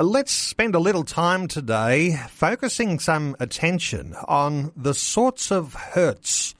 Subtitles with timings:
[0.00, 6.54] Uh, let's spend a little time today focusing some attention on the sorts of hurts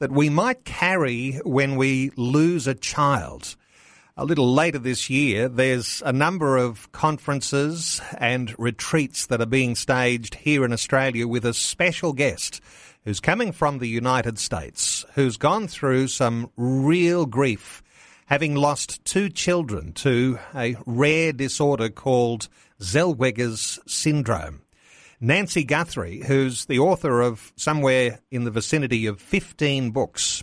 [0.00, 3.54] that we might carry when we lose a child.
[4.16, 9.76] A little later this year, there's a number of conferences and retreats that are being
[9.76, 12.60] staged here in Australia with a special guest
[13.04, 17.84] who's coming from the United States, who's gone through some real grief,
[18.26, 22.48] having lost two children to a rare disorder called
[22.80, 24.62] Zellweger's syndrome.
[25.20, 30.42] Nancy Guthrie, who's the author of somewhere in the vicinity of 15 books,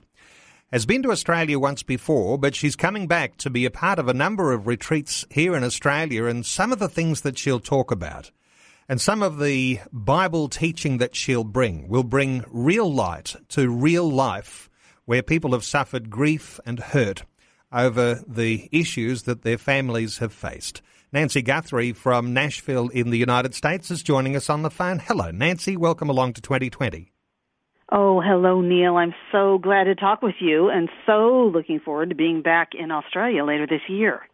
[0.72, 4.08] has been to Australia once before, but she's coming back to be a part of
[4.08, 7.92] a number of retreats here in Australia and some of the things that she'll talk
[7.92, 8.32] about
[8.90, 14.10] and some of the Bible teaching that she'll bring will bring real light to real
[14.10, 14.70] life
[15.06, 17.24] where people have suffered grief and hurt
[17.72, 20.82] over the issues that their families have faced.
[21.14, 25.00] Nancy Guthrie from Nashville in the United States is joining us on the phone.
[25.00, 25.78] Hello, Nancy.
[25.78, 27.14] Welcome along to 2020.
[27.90, 28.98] Oh, hello, Neil.
[28.98, 32.92] I'm so glad to talk with you and so looking forward to being back in
[32.92, 34.28] Australia later this year.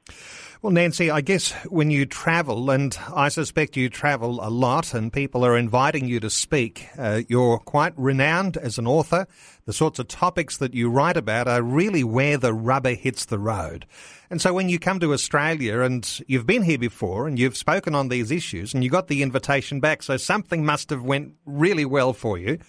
[0.64, 5.12] Well, Nancy, I guess when you travel, and I suspect you travel a lot, and
[5.12, 9.28] people are inviting you to speak, uh, you're quite renowned as an author.
[9.66, 13.40] The sorts of topics that you write about are really where the rubber hits the
[13.40, 13.86] road.
[14.30, 17.96] And so when you come to Australia and you've been here before and you've spoken
[17.96, 21.86] on these issues and you got the invitation back, so something must have went really
[21.86, 22.60] well for you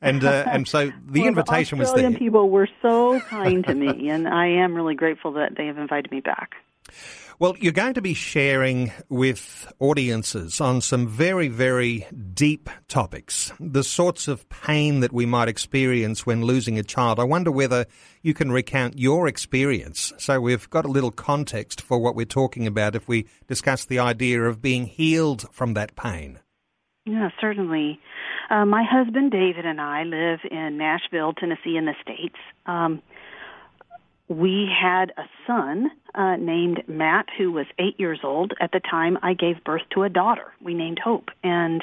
[0.00, 2.10] and uh, and so the well, invitation the was there.
[2.12, 6.10] people were so kind to me, and I am really grateful that they have invited
[6.10, 6.54] me back.
[7.40, 12.04] Well, you're going to be sharing with audiences on some very, very
[12.34, 17.20] deep topics, the sorts of pain that we might experience when losing a child.
[17.20, 17.86] I wonder whether
[18.22, 22.66] you can recount your experience so we've got a little context for what we're talking
[22.66, 26.40] about if we discuss the idea of being healed from that pain.
[27.04, 28.00] Yeah, certainly.
[28.50, 32.34] Uh, my husband David and I live in Nashville, Tennessee, in the States.
[32.66, 33.00] Um,
[34.28, 39.18] we had a son uh, named Matt who was eight years old at the time
[39.22, 40.52] I gave birth to a daughter.
[40.62, 41.82] We named Hope, and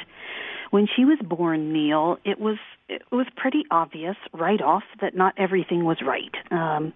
[0.71, 2.57] when she was born, Neil, it was
[2.87, 6.35] it was pretty obvious right off that not everything was right.
[6.51, 6.93] Um,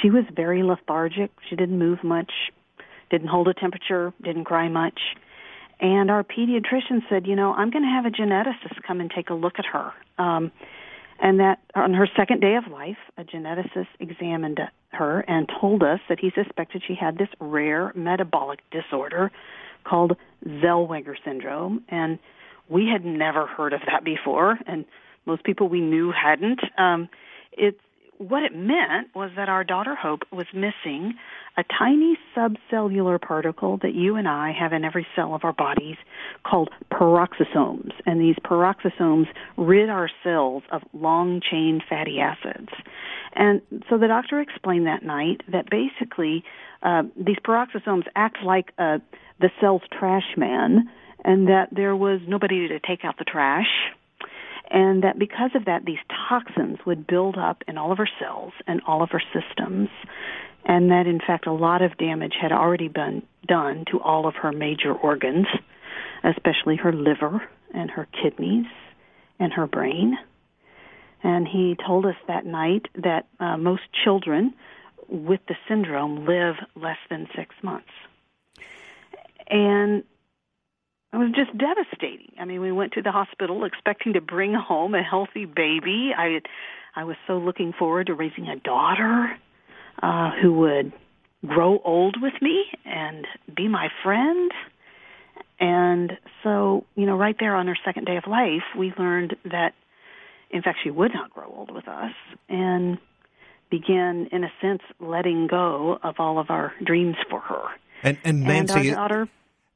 [0.00, 1.30] she was very lethargic.
[1.48, 2.30] She didn't move much,
[3.10, 5.00] didn't hold a temperature, didn't cry much.
[5.80, 9.30] And our pediatrician said, you know, I'm going to have a geneticist come and take
[9.30, 9.92] a look at her.
[10.18, 10.52] Um,
[11.20, 14.60] and that on her second day of life, a geneticist examined
[14.90, 19.30] her and told us that he suspected she had this rare metabolic disorder
[19.84, 20.16] called
[20.46, 21.84] Zellweger syndrome.
[21.88, 22.18] And
[22.68, 24.84] we had never heard of that before, and
[25.26, 26.60] most people we knew hadn't.
[26.78, 27.08] Um,
[27.52, 27.80] it's
[28.18, 31.14] what it meant was that our daughter Hope was missing
[31.56, 35.96] a tiny subcellular particle that you and I have in every cell of our bodies
[36.44, 37.92] called peroxisomes.
[38.06, 39.26] And these peroxisomes
[39.56, 42.70] rid our cells of long chain fatty acids.
[43.34, 46.44] And so the doctor explained that night that basically
[46.82, 48.98] uh, these peroxisomes act like uh,
[49.40, 50.88] the cell's trash man,
[51.24, 53.66] and that there was nobody to take out the trash
[54.70, 55.98] and that because of that, these
[56.28, 59.88] toxins would build up in all of our cells and all of our systems,
[60.64, 64.34] and that in fact a lot of damage had already been done to all of
[64.36, 65.46] her major organs,
[66.22, 67.42] especially her liver
[67.74, 68.66] and her kidneys
[69.38, 70.16] and her brain.
[71.22, 74.54] And he told us that night that uh, most children
[75.08, 77.88] with the syndrome live less than six months.
[79.48, 80.04] And
[81.12, 82.32] it was just devastating.
[82.40, 86.12] I mean, we went to the hospital expecting to bring home a healthy baby.
[86.16, 86.40] I
[86.96, 89.36] I was so looking forward to raising a daughter
[90.02, 90.92] uh who would
[91.46, 94.50] grow old with me and be my friend.
[95.60, 96.12] And
[96.42, 99.74] so, you know, right there on her second day of life, we learned that
[100.54, 102.12] in fact, she would not grow old with us,
[102.48, 102.96] and
[103.70, 107.62] began, in a sense, letting go of all of our dreams for her.
[108.04, 109.28] And, and Nancy, and, daughter,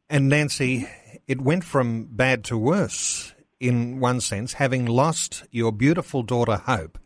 [0.08, 0.88] and Nancy,
[1.26, 4.54] it went from bad to worse in one sense.
[4.54, 6.96] Having lost your beautiful daughter Hope,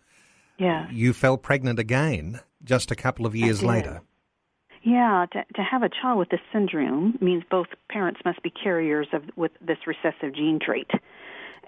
[0.59, 4.03] yeah, you fell pregnant again just a couple of years later.
[4.83, 9.07] Yeah, to, to have a child with this syndrome means both parents must be carriers
[9.13, 10.91] of with this recessive gene trait.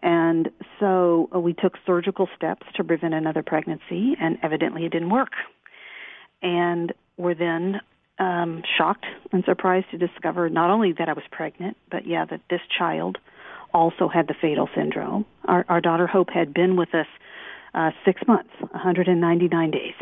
[0.03, 0.51] And
[0.81, 5.33] so uh, we took surgical steps to prevent another pregnancy, and evidently it didn't work.
[6.43, 7.81] And were then
[8.19, 12.41] um, shocked and surprised to discover not only that I was pregnant, but yeah, that
[12.51, 13.19] this child
[13.73, 15.25] also had the fatal syndrome.
[15.45, 17.07] Our, our daughter Hope had been with us
[17.75, 19.95] uh, six months, 199 days.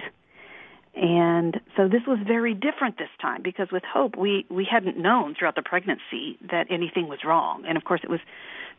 [0.94, 5.34] And so this was very different this time because with Hope we we hadn't known
[5.34, 8.20] throughout the pregnancy that anything was wrong, and of course it was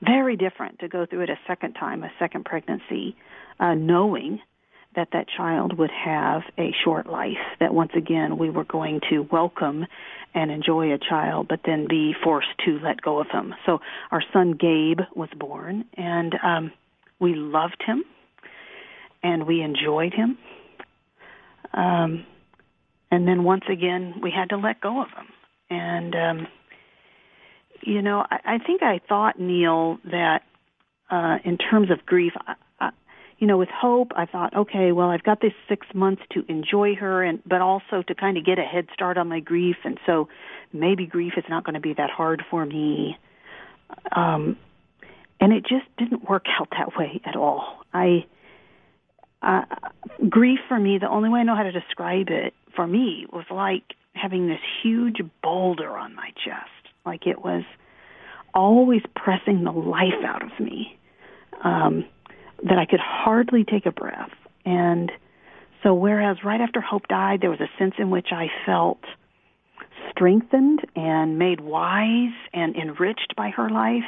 [0.01, 3.15] very different to go through it a second time, a second pregnancy,
[3.59, 4.39] uh, knowing
[4.95, 9.27] that that child would have a short life, that once again we were going to
[9.31, 9.85] welcome
[10.35, 13.55] and enjoy a child, but then be forced to let go of him.
[13.65, 13.79] So
[14.11, 16.71] our son Gabe was born, and um,
[17.19, 18.03] we loved him,
[19.23, 20.37] and we enjoyed him.
[21.73, 22.25] Um,
[23.11, 25.27] and then once again, we had to let go of him.
[25.69, 26.47] And um,
[27.81, 30.43] you know, I, I think I thought Neil that
[31.09, 32.89] uh, in terms of grief, I, I,
[33.37, 36.95] you know, with hope, I thought, okay, well, I've got this six months to enjoy
[36.95, 39.99] her, and but also to kind of get a head start on my grief, and
[40.05, 40.27] so
[40.71, 43.17] maybe grief is not going to be that hard for me.
[44.15, 44.57] Um,
[45.39, 47.83] and it just didn't work out that way at all.
[47.93, 48.25] I
[49.43, 49.65] uh,
[50.29, 53.45] grief for me, the only way I know how to describe it for me was
[53.51, 56.69] like having this huge boulder on my chest
[57.05, 57.63] like it was
[58.53, 60.97] always pressing the life out of me,
[61.63, 62.05] um,
[62.63, 64.31] that I could hardly take a breath.
[64.65, 65.11] And
[65.81, 68.99] so, whereas right after Hope died, there was a sense in which I felt
[70.11, 74.03] strengthened and made wise and enriched by her life,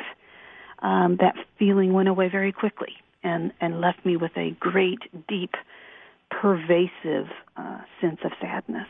[0.80, 2.94] um, that feeling went away very quickly
[3.26, 5.56] and, and left me with a great, deep,
[6.30, 7.28] pervasive
[7.58, 8.88] uh, sense of sadness.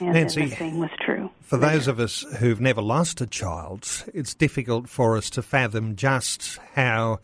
[0.00, 1.30] And Nancy, the same was true.
[1.40, 5.96] For those of us who've never lost a child, it's difficult for us to fathom
[5.96, 7.20] just how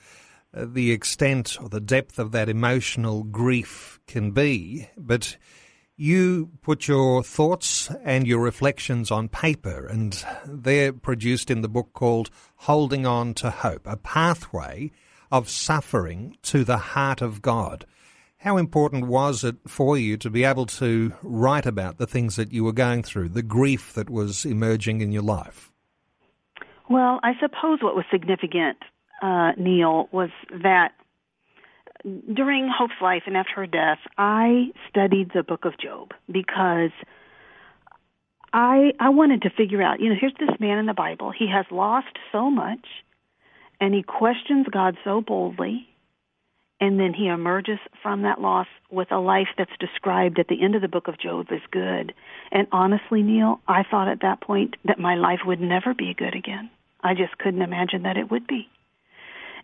[0.52, 4.88] uh, the extent or the depth of that emotional grief can be.
[4.97, 5.37] But
[5.97, 11.93] you put your thoughts and your reflections on paper, and they're produced in the book
[11.93, 14.91] called Holding On to Hope, a pathway
[15.31, 17.87] of suffering to the heart of God.
[18.38, 22.53] How important was it for you to be able to write about the things that
[22.53, 25.71] you were going through, the grief that was emerging in your life?
[26.88, 28.79] Well, I suppose what was significant,
[29.23, 30.31] uh, Neil, was
[30.62, 30.93] that
[32.03, 36.93] during Hope's life and after her death, I studied the book of Job because
[38.53, 41.31] I I wanted to figure out, you know, here's this man in the Bible.
[41.31, 42.87] He has lost so much
[43.81, 45.88] and he questions God so boldly
[46.81, 50.75] and then he emerges from that loss with a life that's described at the end
[50.75, 52.15] of the book of Job as good.
[52.50, 56.35] And honestly, Neil, I thought at that point that my life would never be good
[56.35, 56.71] again.
[57.03, 58.69] I just couldn't imagine that it would be.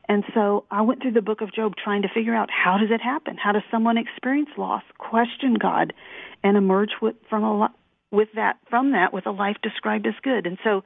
[0.09, 2.91] And so I went through the book of Job trying to figure out how does
[2.91, 3.37] it happen?
[3.43, 5.95] How does someone experience loss, question God,
[6.45, 7.75] and emerge with from a
[8.13, 10.47] with that from that with a life described as good?
[10.47, 10.85] And so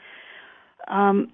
[0.88, 1.32] um,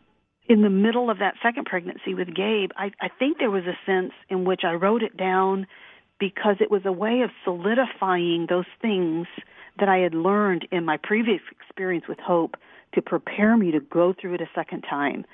[0.49, 3.77] in the middle of that second pregnancy with Gabe, I, I think there was a
[3.85, 5.67] sense in which I wrote it down
[6.19, 9.27] because it was a way of solidifying those things
[9.79, 12.57] that I had learned in my previous experience with Hope
[12.95, 15.25] to prepare me to go through it a second time.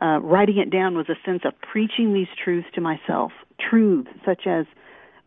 [0.00, 4.46] Uh, writing it down was a sense of preaching these truths to myself, truths such
[4.46, 4.66] as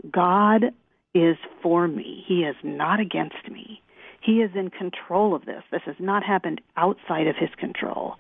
[0.10, 0.66] God
[1.14, 2.24] is for me.
[2.26, 3.82] He is not against me.
[4.22, 5.64] He is in control of this.
[5.72, 8.16] This has not happened outside of his control.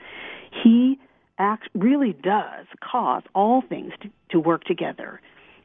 [0.63, 0.99] He
[1.41, 5.19] act really does cause all things to, to work together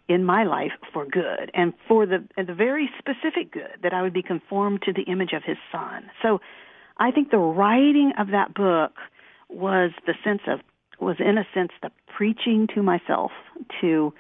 [0.09, 4.13] in my life for good and for the the very specific good that I would
[4.13, 6.11] be conformed to the image of his son.
[6.23, 6.41] So
[6.99, 8.93] I think the writing of that book
[9.49, 10.61] was the sense of
[11.01, 13.33] was in a sense the preaching to myself
[13.81, 14.15] to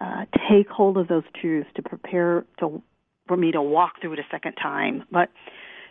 [0.00, 2.82] uh, take hold of those truths to prepare to
[3.26, 5.04] for me to walk through it a second time.
[5.10, 5.30] But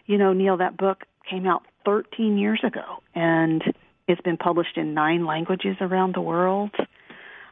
[0.05, 3.63] you know, Neil, that book came out 13 years ago, and
[4.07, 6.72] it's been published in nine languages around the world.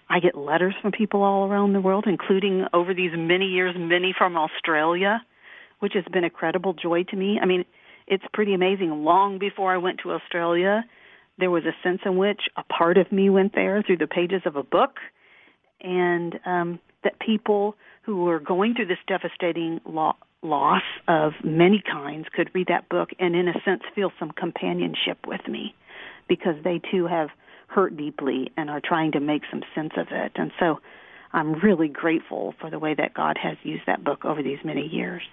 [0.09, 4.13] I get letters from people all around the world, including over these many years, many
[4.17, 5.21] from Australia,
[5.79, 7.39] which has been a credible joy to me.
[7.41, 7.63] I mean,
[8.07, 9.05] it's pretty amazing.
[9.05, 10.83] Long before I went to Australia,
[11.39, 14.41] there was a sense in which a part of me went there through the pages
[14.45, 14.97] of a book.
[15.79, 22.27] And um, that people who were going through this devastating lo- loss of many kinds
[22.35, 25.73] could read that book and, in a sense, feel some companionship with me
[26.31, 27.27] because they too have
[27.67, 30.31] hurt deeply and are trying to make some sense of it.
[30.35, 30.79] And so
[31.33, 34.87] I'm really grateful for the way that God has used that book over these many
[34.87, 35.23] years.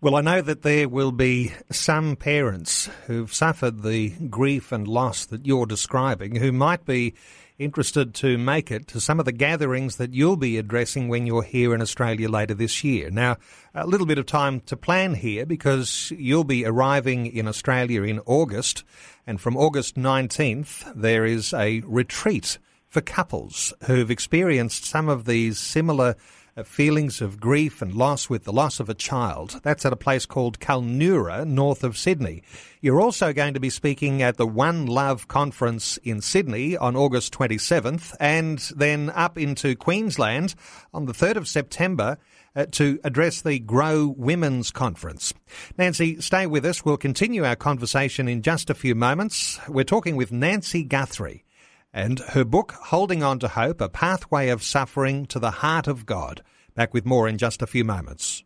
[0.00, 5.26] Well, I know that there will be some parents who've suffered the grief and loss
[5.26, 7.12] that you're describing who might be
[7.58, 11.42] interested to make it to some of the gatherings that you'll be addressing when you're
[11.42, 13.10] here in Australia later this year.
[13.10, 13.36] Now,
[13.74, 18.20] a little bit of time to plan here because you'll be arriving in Australia in
[18.26, 18.84] August,
[19.26, 25.58] and from August 19th, there is a retreat for couples who've experienced some of these
[25.58, 26.16] similar
[26.64, 29.60] feelings of grief and loss with the loss of a child.
[29.62, 32.42] That's at a place called Kulnura, north of Sydney.
[32.80, 37.32] You're also going to be speaking at the One Love Conference in Sydney on August
[37.32, 40.54] 27th and then up into Queensland
[40.92, 42.18] on the 3rd of September
[42.54, 45.32] uh, to address the Grow Women's Conference.
[45.78, 46.84] Nancy, stay with us.
[46.84, 49.58] We'll continue our conversation in just a few moments.
[49.68, 51.44] We're talking with Nancy Guthrie
[51.92, 56.06] and her book, Holding On to Hope, A Pathway of Suffering to the Heart of
[56.06, 56.42] God.
[56.74, 58.44] Back with more in just a few moments.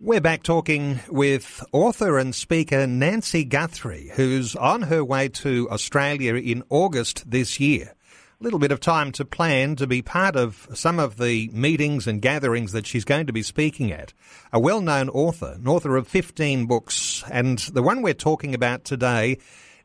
[0.00, 6.34] We're back talking with author and speaker Nancy Guthrie, who's on her way to Australia
[6.36, 7.94] in August this year.
[8.40, 12.06] A little bit of time to plan to be part of some of the meetings
[12.06, 14.14] and gatherings that she's going to be speaking at.
[14.52, 18.84] A well known author, an author of 15 books, and the one we're talking about
[18.84, 19.38] today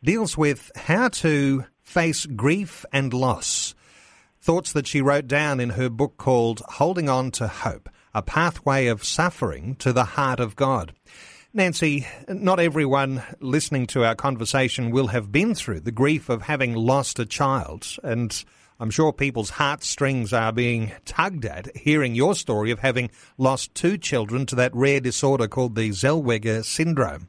[0.03, 3.75] deals with how to face grief and loss.
[4.41, 8.87] Thoughts that she wrote down in her book called Holding On to Hope, a pathway
[8.87, 10.95] of suffering to the heart of God.
[11.53, 16.73] Nancy, not everyone listening to our conversation will have been through the grief of having
[16.73, 18.43] lost a child, and
[18.79, 23.99] I'm sure people's heartstrings are being tugged at hearing your story of having lost two
[23.99, 27.27] children to that rare disorder called the Zellweger syndrome.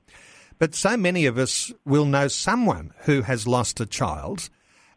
[0.59, 4.49] But so many of us will know someone who has lost a child,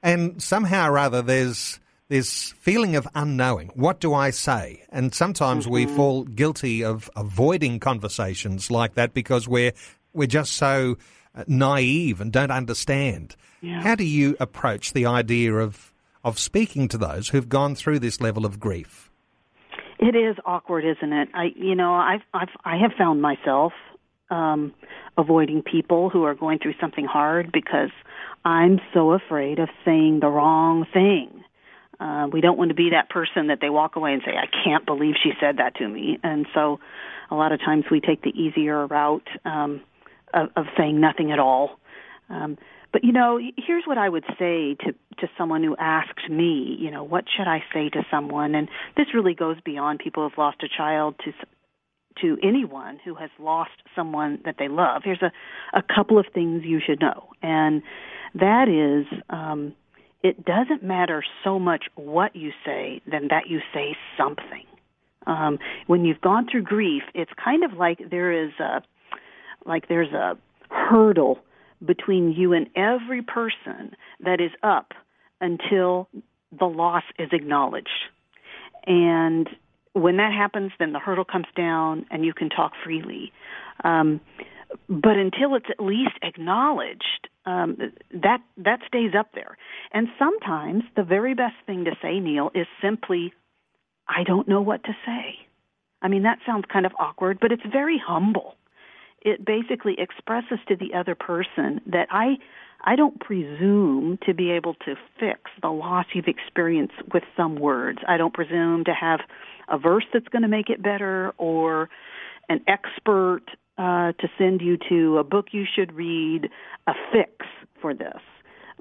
[0.04, 3.70] and somehow or other there's this feeling of unknowing.
[3.74, 4.84] What do I say?
[4.90, 5.74] And sometimes mm-hmm.
[5.74, 9.74] we fall guilty of avoiding conversations like that because we're
[10.14, 10.98] we're just so
[11.36, 13.36] uh, naive and don't understand.
[13.62, 13.82] Yeah.
[13.82, 15.92] How do you approach the idea of
[16.24, 19.10] of speaking to those who've gone through this level of grief?
[20.00, 21.30] It is awkward, isn't it?
[21.34, 23.74] I, you know, I've, I've, I have found myself
[24.30, 24.74] um,
[25.18, 27.90] avoiding people who are going through something hard because
[28.44, 31.44] I'm so afraid of saying the wrong thing.
[32.00, 34.46] Uh, we don't want to be that person that they walk away and say, I
[34.64, 36.20] can't believe she said that to me.
[36.24, 36.80] And so
[37.32, 39.82] a lot of times we take the easier route um,
[40.34, 41.80] of, of saying nothing at all.
[42.30, 42.58] Um,
[42.94, 46.92] but you know, here's what I would say to to someone who asked me, you
[46.92, 48.54] know, what should I say to someone?
[48.54, 51.32] And this really goes beyond people who've lost a child to
[52.22, 55.02] to anyone who has lost someone that they love.
[55.04, 55.32] Here's a,
[55.78, 57.82] a couple of things you should know, and
[58.36, 59.74] that is um,
[60.24, 64.66] it doesn't matter so much what you say than that you say something.
[65.26, 68.82] Um, when you've gone through grief, it's kind of like there is a
[69.66, 70.38] like there's a
[70.70, 71.40] hurdle
[71.86, 74.94] between you and every person that is up
[75.42, 76.08] until
[76.58, 77.90] the loss is acknowledged.
[78.86, 79.50] And
[79.98, 83.32] when that happens, then the hurdle comes down and you can talk freely.
[83.84, 84.22] Um,
[84.90, 87.78] but until it's at least acknowledged, um,
[88.14, 89.58] that that stays up there.
[89.94, 93.34] And sometimes the very best thing to say, Neil, is simply,
[94.08, 95.40] "I don't know what to say."
[96.02, 98.56] I mean, that sounds kind of awkward, but it's very humble.
[99.22, 102.38] It basically expresses to the other person that I
[102.88, 108.00] I don't presume to be able to fix the loss you've experienced with some words.
[108.08, 109.20] I don't presume to have
[109.68, 111.90] a verse that's going to make it better or
[112.48, 113.42] an expert
[113.78, 116.48] uh, to send you to a book you should read,
[116.88, 117.46] a fix
[117.82, 118.22] for this.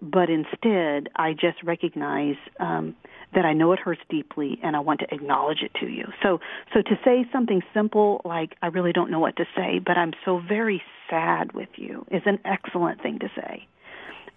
[0.01, 2.95] But instead, I just recognize um,
[3.35, 6.05] that I know it hurts deeply, and I want to acknowledge it to you.
[6.23, 6.39] So,
[6.73, 10.13] so to say something simple like "I really don't know what to say, but I'm
[10.25, 13.67] so very sad with you" is an excellent thing to say.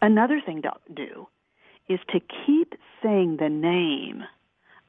[0.01, 1.27] Another thing to do
[1.87, 4.23] is to keep saying the name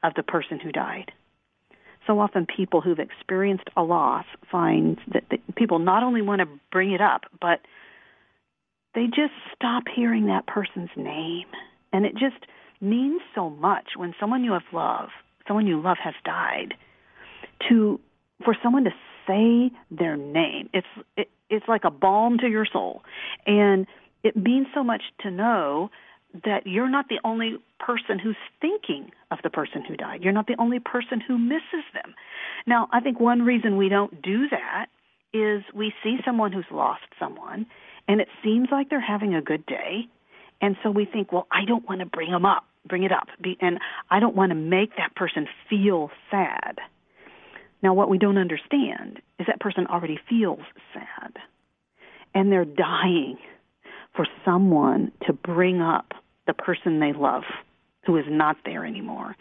[0.03, 1.11] of the person who died.
[2.07, 5.23] So often, people who've experienced a loss find that
[5.55, 7.59] people not only want to bring it up, but
[8.95, 11.45] they just stop hearing that person's name.
[11.93, 12.45] And it just
[12.81, 15.11] means so much when someone you have loved,
[15.47, 16.73] someone you love has died,
[17.69, 17.99] to
[18.43, 18.91] for someone to
[19.27, 20.69] say their name.
[20.73, 23.03] It's it, it's like a balm to your soul.
[23.45, 23.85] And
[24.23, 25.89] it means so much to know
[26.45, 30.21] that you're not the only person who's thinking of the person who died.
[30.23, 32.13] You're not the only person who misses them.
[32.65, 34.87] Now, I think one reason we don't do that
[35.33, 37.65] is we see someone who's lost someone
[38.07, 40.07] and it seems like they're having a good day.
[40.61, 43.27] And so we think, well, I don't want to bring them up, bring it up.
[43.61, 46.79] And I don't want to make that person feel sad.
[47.81, 50.59] Now, what we don't understand is that person already feels
[50.93, 51.33] sad.
[52.33, 53.37] And they're dying
[54.15, 56.13] for someone to bring up
[56.47, 57.43] the person they love
[58.05, 59.35] who is not there anymore.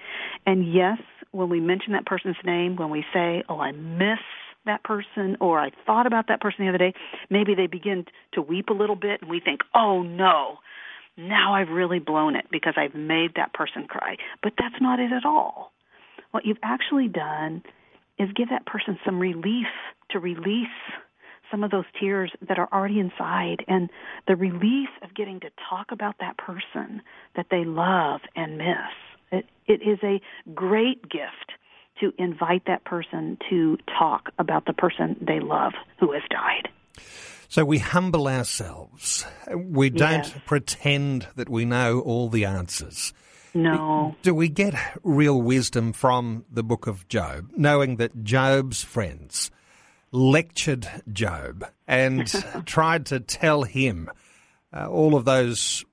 [0.47, 0.99] And yes,
[1.33, 4.19] when we mention that person's name, when we say, oh, I miss
[4.67, 6.93] that person or I thought about that person the other day,
[7.31, 10.59] maybe they begin to weep a little bit and we think, oh no,
[11.17, 14.17] now I've really blown it because I've made that person cry.
[14.43, 15.73] But that's not it at all.
[16.33, 17.63] What you've actually done
[18.19, 19.67] is give that person some relief
[20.11, 20.69] to release
[21.51, 23.91] some of those tears that are already inside and
[24.27, 27.03] the relief of getting to talk about that person
[27.37, 28.93] that they love and miss.
[29.33, 30.21] It, it is a
[30.55, 31.53] great gift
[32.01, 36.69] to invite that person to talk about the person they love who has died.
[37.49, 39.27] So we humble ourselves.
[39.55, 40.35] We don't yes.
[40.47, 43.13] pretend that we know all the answers.
[43.55, 44.15] No.
[44.23, 49.51] Do we get real wisdom from the book of Job, knowing that Job's friends
[50.13, 52.27] lectured Job and
[52.67, 54.11] tried to tell him
[54.73, 55.85] uh, all of those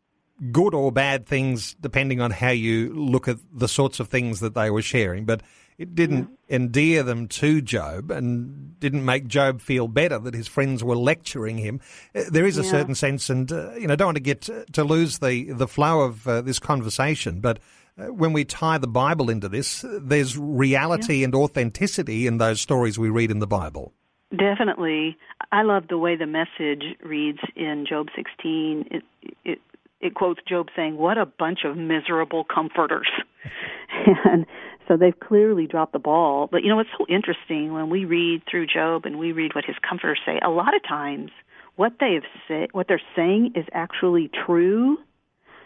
[0.51, 4.53] good or bad things, depending on how you look at the sorts of things that
[4.53, 5.25] they were sharing.
[5.25, 5.41] But
[5.77, 10.83] it didn't endear them to Job and didn't make Job feel better that his friends
[10.83, 11.79] were lecturing him.
[12.15, 12.71] Uh, there is a yeah.
[12.71, 16.01] certain sense, and uh, you know, don't want to get to lose the the flow
[16.01, 17.59] of uh, this conversation, but.
[17.99, 21.23] Uh, when we tie the Bible into this, there's reality yeah.
[21.23, 23.91] and authenticity in those stories we read in the Bible.
[24.35, 25.17] Definitely.
[25.51, 28.87] I love the way the message reads in Job 16.
[28.91, 29.03] It,
[29.45, 29.59] it,
[30.01, 33.07] it quotes Job saying, What a bunch of miserable comforters.
[34.25, 34.45] and
[34.87, 36.47] so they've clearly dropped the ball.
[36.51, 39.65] But you know what's so interesting when we read through Job and we read what
[39.65, 41.31] his comforters say, a lot of times
[41.77, 44.97] what they've say, what they're saying is actually true,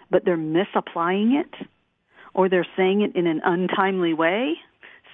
[0.09, 1.67] but they're misapplying it
[2.33, 4.53] or they're saying it in an untimely way,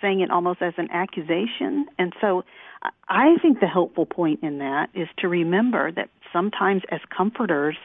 [0.02, 1.88] saying it almost as an accusation.
[1.98, 2.44] And so
[3.08, 7.76] I think the helpful point in that is to remember that sometimes as comforters,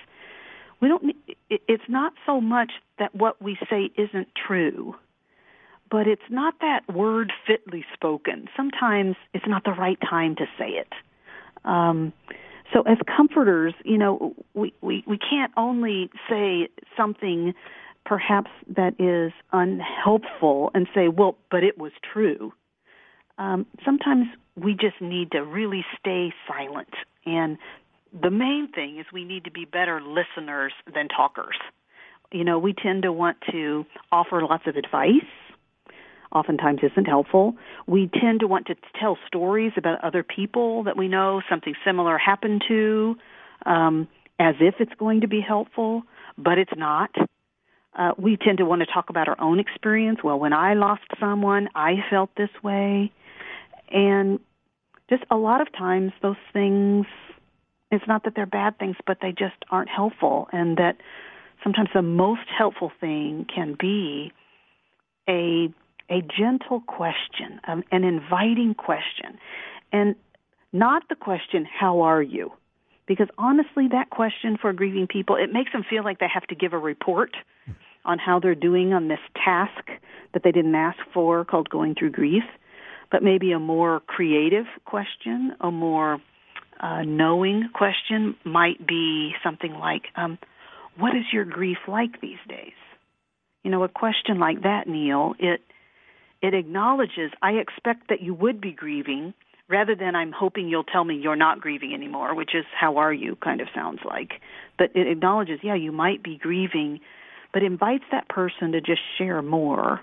[0.80, 1.14] we don't.
[1.48, 4.96] It's not so much that what we say isn't true,
[5.90, 8.48] but it's not that word fitly spoken.
[8.56, 10.92] Sometimes it's not the right time to say it.
[11.64, 12.12] Um,
[12.72, 17.54] so as comforters, you know, we, we, we can't only say something
[18.04, 22.52] perhaps that is unhelpful and say, well, but it was true.
[23.38, 26.92] Um, sometimes we just need to really stay silent.
[27.24, 27.58] And
[28.12, 31.56] the main thing is we need to be better listeners than talkers.
[32.30, 35.10] You know, we tend to want to offer lots of advice.
[36.34, 37.56] Oftentimes isn't helpful.
[37.86, 42.16] We tend to want to tell stories about other people that we know something similar
[42.16, 43.16] happened to,
[43.66, 46.02] um, as if it's going to be helpful,
[46.38, 47.10] but it's not.
[47.94, 50.20] Uh, we tend to want to talk about our own experience.
[50.24, 53.12] Well, when I lost someone, I felt this way.
[53.90, 54.40] And
[55.10, 57.06] just a lot of times those things,
[57.90, 60.48] it's not that they're bad things, but they just aren't helpful.
[60.52, 60.96] And that
[61.62, 64.32] sometimes the most helpful thing can be
[65.28, 65.68] a,
[66.08, 69.38] a gentle question, um, an inviting question.
[69.92, 70.14] And
[70.72, 72.52] not the question, how are you?
[73.06, 76.54] Because honestly, that question for grieving people, it makes them feel like they have to
[76.54, 77.36] give a report
[78.04, 79.88] on how they're doing on this task
[80.34, 82.44] that they didn't ask for called going through grief
[83.12, 86.18] but maybe a more creative question, a more
[86.80, 90.38] uh, knowing question might be something like, um,
[90.96, 92.72] "What is your grief like these days?"
[93.62, 95.60] You know, a question like that, Neil, it
[96.40, 99.34] it acknowledges I expect that you would be grieving
[99.68, 103.12] rather than I'm hoping you'll tell me you're not grieving anymore, which is how are
[103.12, 104.40] you kind of sounds like.
[104.76, 107.00] But it acknowledges, yeah, you might be grieving,
[107.52, 110.00] but invites that person to just share more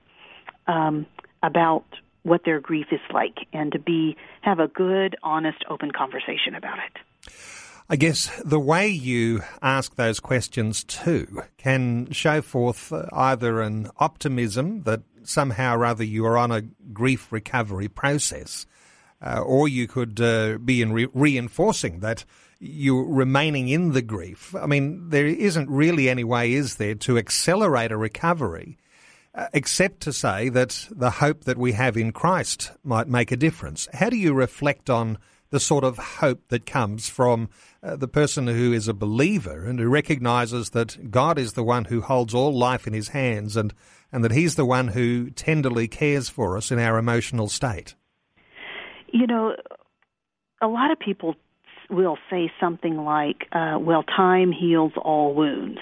[0.68, 1.06] um,
[1.44, 1.86] about
[2.24, 6.78] what their grief is like and to be have a good, honest, open conversation about
[6.78, 7.32] it.
[7.90, 14.84] I guess the way you ask those questions too can show forth either an optimism
[14.84, 16.62] that somehow or other you are on a
[16.94, 18.68] grief recovery process,
[19.22, 22.26] uh, or you could uh, be in re- reinforcing that
[22.60, 24.54] you're remaining in the grief.
[24.56, 28.78] I mean, there isn't really any way, is there, to accelerate a recovery
[29.34, 33.38] uh, except to say that the hope that we have in Christ might make a
[33.38, 33.88] difference.
[33.94, 35.18] How do you reflect on
[35.52, 37.50] the sort of hope that comes from
[37.82, 41.86] uh, the person who is a believer and who recognizes that God is the one
[41.86, 43.74] who holds all life in his hands and,
[44.12, 47.96] and that he's the one who tenderly cares for us in our emotional state?
[49.12, 49.56] You know,
[50.62, 51.36] a lot of people
[51.90, 55.80] will say something like, uh, well, time heals all wounds.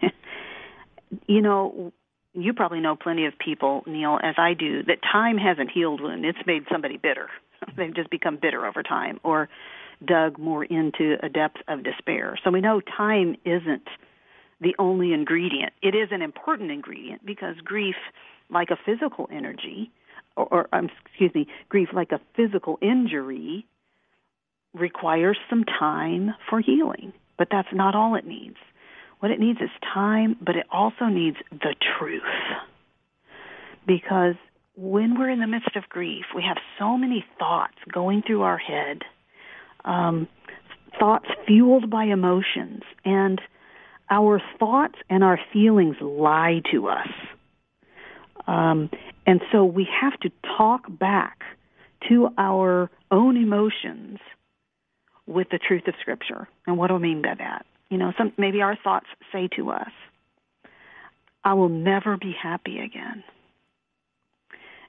[1.26, 1.92] you know,
[2.34, 6.24] you probably know plenty of people, Neil, as I do, that time hasn't healed wound.
[6.24, 7.28] It's made somebody bitter.
[7.76, 9.48] They've just become bitter over time or
[10.04, 12.36] dug more into a depth of despair.
[12.44, 13.88] So we know time isn't
[14.60, 15.72] the only ingredient.
[15.82, 17.96] It is an important ingredient because grief,
[18.50, 19.90] like a physical energy,
[20.36, 23.66] or, or um, excuse me, grief like a physical injury,
[24.74, 27.12] requires some time for healing.
[27.38, 28.56] But that's not all it needs.
[29.20, 32.22] What it needs is time, but it also needs the truth.
[33.86, 34.34] Because
[34.76, 38.58] when we're in the midst of grief, we have so many thoughts going through our
[38.58, 39.02] head,
[39.84, 40.28] um,
[40.98, 43.40] thoughts fueled by emotions, and
[44.10, 47.08] our thoughts and our feelings lie to us.
[48.46, 48.90] Um,
[49.26, 51.42] and so we have to talk back
[52.08, 54.18] to our own emotions
[55.26, 56.48] with the truth of Scripture.
[56.66, 57.64] And what do I mean by that?
[57.90, 59.90] You know, some maybe our thoughts say to us,
[61.44, 63.22] "I will never be happy again."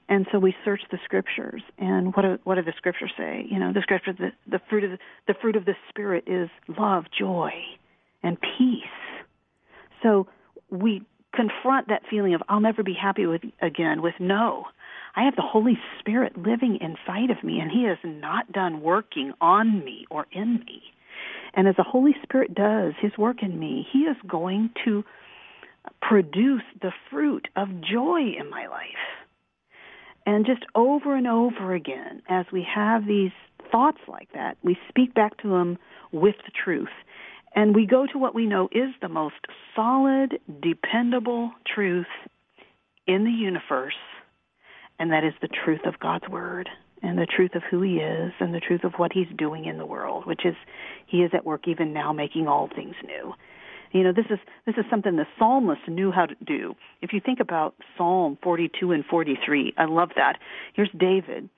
[0.08, 3.44] And so we search the scriptures, and what do, what do the scriptures say?
[3.50, 6.48] You know, the scripture, the, the fruit of the, the fruit of the spirit is
[6.78, 7.50] love, joy,
[8.22, 8.84] and peace.
[10.02, 10.28] So
[10.70, 11.02] we
[11.36, 14.64] confront that feeling of I'll never be happy with again with no.
[15.14, 19.32] I have the Holy Spirit living inside of me, and He is not done working
[19.40, 20.82] on me or in me.
[21.54, 25.04] And as the Holy Spirit does His work in me, He is going to
[26.02, 28.86] produce the fruit of joy in my life.
[30.26, 33.30] And just over and over again, as we have these
[33.70, 35.78] thoughts like that, we speak back to them
[36.12, 36.88] with the truth.
[37.56, 39.34] And we go to what we know is the most
[39.74, 42.06] solid, dependable truth
[43.06, 43.94] in the universe
[44.98, 46.68] and that is the truth of God's Word
[47.02, 49.78] and the truth of who He is and the truth of what He's doing in
[49.78, 50.54] the world, which is
[51.06, 53.32] He is at work even now making all things new.
[53.92, 56.74] You know, this is this is something the psalmist knew how to do.
[57.02, 60.38] If you think about Psalm 42 and 43, I love that.
[60.74, 61.48] Here's David,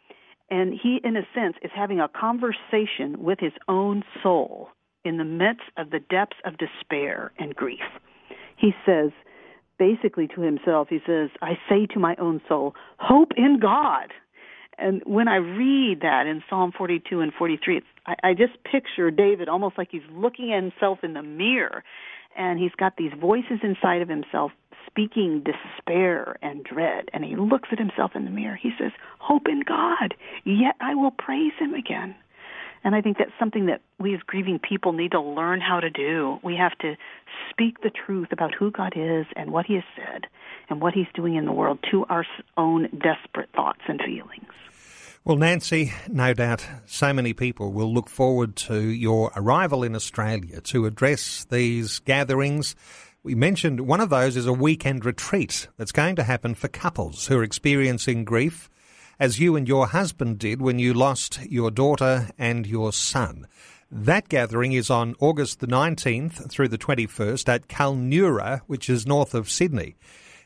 [0.51, 4.69] and he, in a sense, is having a conversation with his own soul
[5.05, 7.81] in the midst of the depths of despair and grief.
[8.57, 9.11] He says,
[9.79, 14.13] basically to himself, he says, I say to my own soul, hope in God.
[14.77, 19.11] And when I read that in Psalm 42 and 43, it's, I, I just picture
[19.11, 21.83] David almost like he's looking at himself in the mirror,
[22.37, 24.53] and he's got these voices inside of himself
[24.87, 27.07] speaking despair and dread.
[27.13, 28.59] And he looks at himself in the mirror.
[28.61, 32.15] He says, Hope in God, yet I will praise him again.
[32.85, 35.91] And I think that's something that we as grieving people need to learn how to
[35.91, 36.39] do.
[36.43, 36.95] We have to
[37.51, 40.27] speak the truth about who God is and what He has said
[40.69, 42.25] and what He's doing in the world to our
[42.57, 44.53] own desperate thoughts and feelings.
[45.25, 50.61] Well, Nancy, no doubt so many people will look forward to your arrival in Australia
[50.63, 52.75] to address these gatherings.
[53.23, 57.27] We mentioned one of those is a weekend retreat that's going to happen for couples
[57.27, 58.71] who are experiencing grief
[59.19, 63.47] as you and your husband did when you lost your daughter and your son.
[63.91, 69.35] That gathering is on August the 19th through the 21st at Kulnura, which is north
[69.35, 69.97] of Sydney.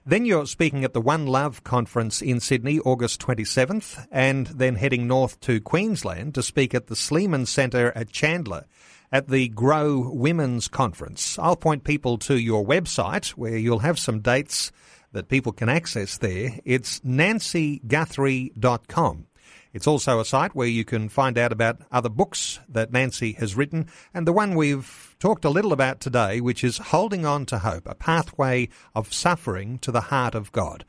[0.07, 5.07] Then you're speaking at the One Love conference in Sydney, August 27th, and then heading
[5.07, 8.65] north to Queensland to speak at the Sleeman Centre at Chandler
[9.13, 11.39] at the Grow Women's Conference.
[11.39, 14.73] I'll point people to your website where you'll have some dates
[15.12, 16.59] that people can access there.
[16.64, 19.27] It's nancyguthrie.com.
[19.72, 23.55] It's also a site where you can find out about other books that Nancy has
[23.55, 27.61] written, and the one we've talked a little about today, which is Holding On to
[27.61, 30.85] Hope, a pathway of suffering to the heart of God.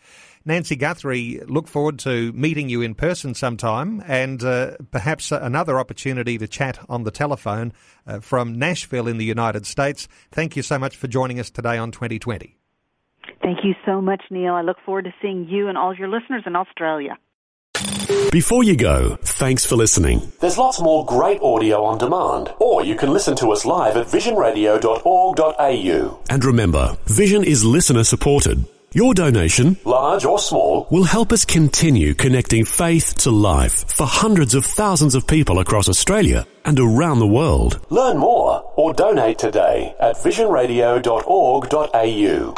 [0.46, 6.38] Nancy Guthrie, look forward to meeting you in person sometime and uh, perhaps another opportunity
[6.38, 7.72] to chat on the telephone
[8.06, 10.10] uh, from Nashville in the United States.
[10.32, 12.58] Thank you so much for joining us today on 2020.
[13.42, 14.54] Thank you so much, Neil.
[14.54, 17.18] I look forward to seeing you and all your listeners in Australia.
[18.32, 20.32] Before you go, thanks for listening.
[20.40, 24.08] There's lots more great audio on demand, or you can listen to us live at
[24.08, 26.20] visionradio.org.au.
[26.30, 28.66] And remember, Vision is listener supported.
[28.96, 34.54] Your donation, large or small, will help us continue connecting faith to life for hundreds
[34.54, 37.84] of thousands of people across Australia and around the world.
[37.90, 42.54] Learn more or donate today at visionradio.org.au.